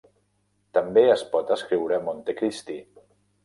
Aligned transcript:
També 0.77 1.03
es 1.11 1.23
pot 1.37 1.53
escriure 1.59 2.03
Montecristi. 2.09 2.83